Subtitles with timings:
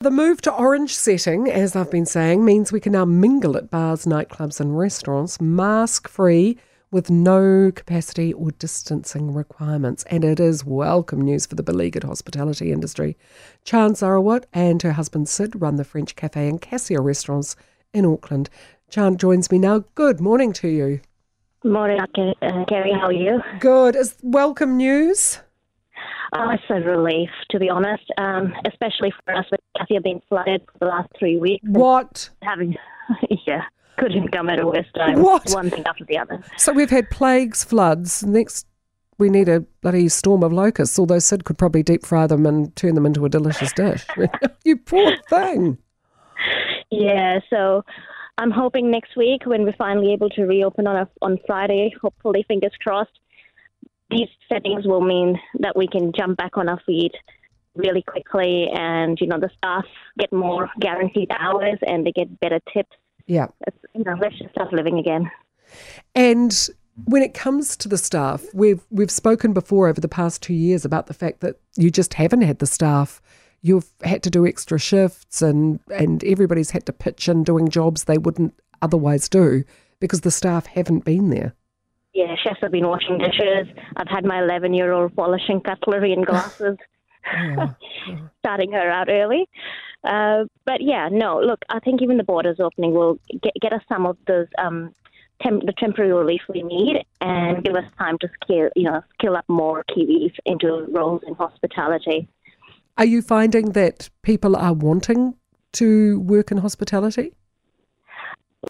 [0.00, 3.68] The move to orange setting, as I've been saying, means we can now mingle at
[3.68, 6.56] bars, nightclubs, and restaurants mask free
[6.92, 10.04] with no capacity or distancing requirements.
[10.04, 13.16] And it is welcome news for the beleaguered hospitality industry.
[13.64, 17.56] Chan Sahrawat and her husband Sid run the French Cafe and Cassia restaurants
[17.92, 18.50] in Auckland.
[18.90, 19.80] Chan joins me now.
[19.96, 21.00] Good morning to you.
[21.64, 22.92] Morning, uh, Kerry.
[22.92, 23.40] How are you?
[23.58, 23.96] Good.
[23.96, 25.40] Is welcome news?
[26.34, 30.62] Oh, it's a relief, to be honest, um, especially for us with Cassia being flooded
[30.72, 31.64] for the last three weeks.
[31.66, 32.28] What?
[32.42, 32.76] Having,
[33.46, 33.62] yeah,
[33.96, 35.22] couldn't come at a worse time.
[35.22, 35.50] What?
[35.52, 36.42] One thing after the other.
[36.56, 38.24] So we've had plagues, floods.
[38.24, 38.66] Next,
[39.18, 42.74] we need a bloody storm of locusts, although Sid could probably deep fry them and
[42.76, 44.06] turn them into a delicious dish.
[44.64, 45.78] you poor thing.
[46.90, 47.84] Yeah, so
[48.38, 52.44] I'm hoping next week when we're finally able to reopen on a, on Friday, hopefully,
[52.46, 53.18] fingers crossed,
[54.10, 57.14] these settings will mean that we can jump back on our feet
[57.74, 59.84] really quickly and you know the staff
[60.18, 62.96] get more guaranteed hours and they get better tips.
[63.26, 63.48] Yeah.
[63.66, 65.30] It's, you know let's just start living again.
[66.14, 66.68] And
[67.04, 70.84] when it comes to the staff we've we've spoken before over the past two years
[70.84, 73.22] about the fact that you just haven't had the staff.
[73.60, 78.04] You've had to do extra shifts and and everybody's had to pitch in doing jobs
[78.04, 79.64] they wouldn't otherwise do
[80.00, 81.54] because the staff haven't been there
[82.14, 83.68] yeah, chefs have been washing dishes.
[83.96, 86.76] I've had my 11 year old polishing cutlery and glasses,
[87.32, 87.68] yeah.
[88.40, 89.48] starting her out early.
[90.04, 93.82] Uh, but yeah, no, look, I think even the borders opening will get, get us
[93.88, 94.46] some of those.
[94.58, 94.94] Um,
[95.42, 99.36] temp- the temporary relief we need and give us time to skill, you know, skill
[99.36, 102.28] up more Kiwis into roles in hospitality.
[102.96, 105.34] Are you finding that people are wanting
[105.74, 107.32] to work in hospitality?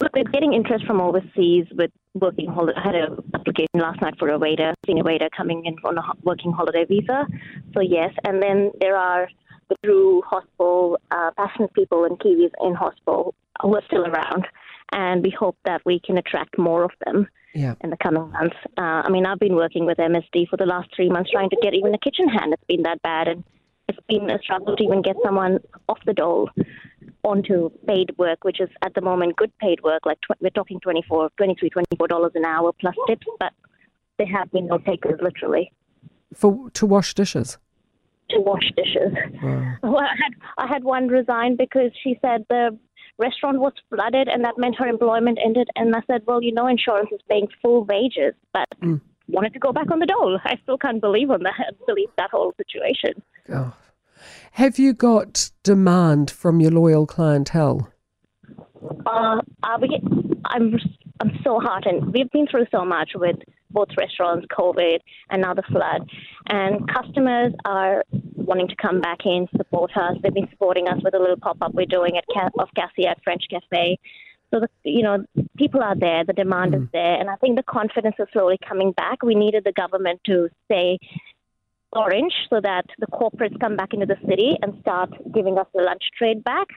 [0.00, 2.78] Look, we're getting interest from overseas with working holiday.
[2.78, 6.02] I had an application last night for a waiter, senior waiter coming in on a
[6.22, 7.26] working holiday visa.
[7.74, 9.28] So yes, and then there are
[9.68, 14.46] the true hospital uh, passionate people and Kiwis in hospital who are still around,
[14.92, 17.74] and we hope that we can attract more of them yeah.
[17.80, 18.56] in the coming months.
[18.78, 21.56] Uh, I mean, I've been working with MSD for the last three months trying to
[21.60, 22.52] get even a kitchen hand.
[22.52, 23.42] It's been that bad, and
[23.88, 26.50] it's been a struggle to even get someone off the dole
[27.24, 30.04] onto paid work, which is at the moment good paid work.
[30.04, 33.52] Like tw- we're talking 24, 23, 24 dollars an hour plus tips, but
[34.18, 35.72] there have been no takers literally.
[36.34, 37.58] For to wash dishes.
[38.30, 39.12] To wash dishes.
[39.42, 39.74] Wow.
[39.82, 42.76] Well, I had I had one resign because she said the
[43.18, 45.68] restaurant was flooded and that meant her employment ended.
[45.76, 48.68] And I said, well, you know, insurance is paying full wages, but.
[48.82, 49.00] Mm.
[49.28, 50.38] Wanted to go back on the dole.
[50.44, 51.74] I still can't believe on that.
[51.86, 53.22] Believe that whole situation.
[53.48, 53.72] Oh,
[54.52, 57.92] have you got demand from your loyal clientele?
[59.06, 60.74] Uh, I'm
[61.20, 62.12] I'm so heartened.
[62.12, 63.36] We've been through so much with
[63.70, 64.98] both restaurants, COVID,
[65.30, 66.08] and now the flood,
[66.48, 70.16] and customers are wanting to come back in, support us.
[70.22, 72.24] They've been supporting us with a little pop up we're doing at
[72.58, 73.98] of Cassia at French Cafe.
[74.52, 75.24] So the, you know,
[75.56, 76.82] people are there, the demand mm.
[76.82, 79.22] is there, and I think the confidence is slowly coming back.
[79.22, 80.98] We needed the government to say
[81.92, 85.82] orange so that the corporates come back into the city and start giving us the
[85.82, 86.68] lunch trade back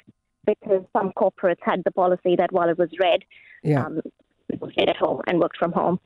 [0.46, 3.22] because some corporates had the policy that while it was red,
[3.64, 3.86] yeah.
[3.86, 4.02] um,
[4.50, 6.00] people stayed at home and worked from home.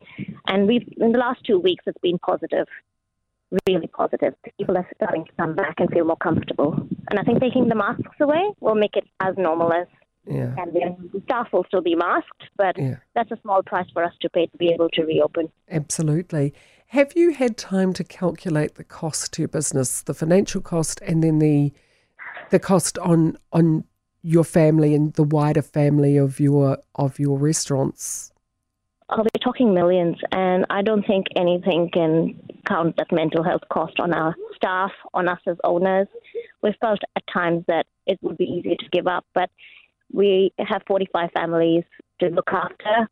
[0.48, 2.68] And we've in the last two weeks, it's been positive,
[3.68, 4.34] really positive.
[4.58, 6.88] People are starting to come back and feel more comfortable.
[7.10, 9.88] And I think taking the masks away will make it as normal as
[10.28, 10.54] yeah.
[10.58, 12.98] And then staff will still be masked, but yeah.
[13.16, 15.50] that's a small price for us to pay to be able to reopen.
[15.72, 16.54] Absolutely.
[16.90, 21.24] Have you had time to calculate the cost to your business, the financial cost, and
[21.24, 21.72] then the
[22.50, 23.84] the cost on on
[24.24, 28.32] your family and the wider family of your of your restaurants?
[29.12, 32.36] Oh, we're talking millions, and I don't think anything can
[32.66, 36.08] count that mental health cost on our staff, on us as owners.
[36.64, 39.52] We felt at times that it would be easier to give up, but
[40.12, 41.84] we have 45 families
[42.20, 43.08] to look after,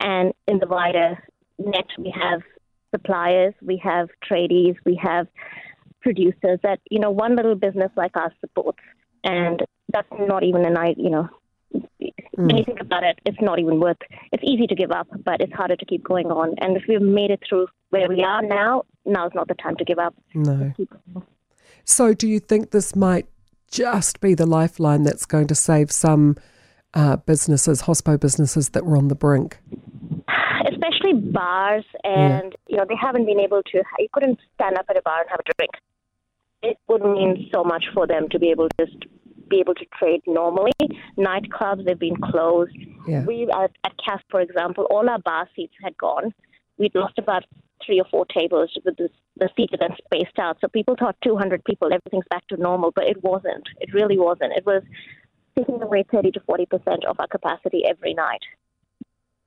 [0.00, 1.16] and in the wider
[1.58, 2.42] net, we have
[2.90, 5.26] suppliers, we have tradies, we have
[6.00, 8.78] producers that, you know, one little business like ours supports.
[9.24, 9.62] And
[9.92, 11.28] that's not even an, you know,
[11.74, 12.12] mm.
[12.36, 13.98] when you think about it, it's not even worth,
[14.32, 16.54] it's easy to give up, but it's harder to keep going on.
[16.58, 19.76] And if we've made it through where we are now, now is not the time
[19.76, 20.14] to give up.
[20.34, 20.72] No.
[21.84, 23.26] So do you think this might
[23.70, 26.36] just be the lifeline that's going to save some
[26.94, 29.58] uh, businesses, hospo businesses that were on the brink?
[31.32, 32.68] Bars, and yeah.
[32.68, 33.82] you know they haven't been able to.
[33.98, 35.72] You couldn't stand up at a bar and have a drink.
[36.62, 39.04] It would mean so much for them to be able to just
[39.48, 40.72] be able to trade normally.
[41.18, 42.76] Nightclubs they've been closed.
[43.06, 43.24] Yeah.
[43.24, 46.32] We at, at CAF, for example, all our bar seats had gone.
[46.78, 47.44] We'd lost about
[47.84, 50.58] three or four tables with the, the seated and spaced out.
[50.60, 53.64] So people thought 200 people, everything's back to normal, but it wasn't.
[53.80, 54.52] It really wasn't.
[54.54, 54.82] It was
[55.56, 58.40] taking away 30 to 40 percent of our capacity every night,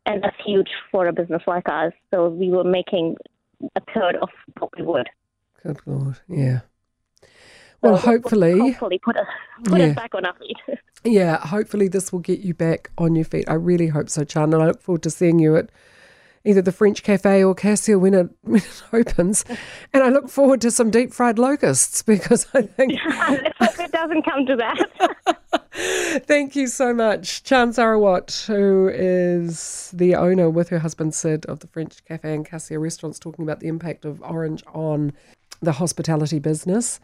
[0.05, 1.93] and that's huge for a business like ours.
[2.11, 3.15] So we were making
[3.75, 4.29] a third of
[4.59, 5.09] what we would.
[5.63, 6.61] Good lord, yeah.
[7.81, 9.27] Well, So hopefully, hopefully put us
[9.65, 9.87] put Yeah.
[9.87, 10.57] us back on our feet.
[11.03, 13.45] yeah, hopefully this will get you back on your feet.
[13.47, 15.69] I really hope so, Chan, and I look forward to seeing you at
[16.45, 19.43] either the French Cafe or Cassia when it, when it opens.
[19.93, 22.93] And I look forward to some deep fried locusts because I think.
[23.07, 25.62] Let's hope it doesn't come to that.
[25.73, 31.59] Thank you so much, Chan Sahrawat, who is the owner with her husband Sid of
[31.61, 35.13] the French Cafe and Cassia restaurants, talking about the impact of Orange on
[35.61, 36.99] the hospitality business.